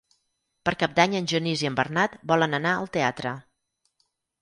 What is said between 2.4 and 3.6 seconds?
anar al teatre.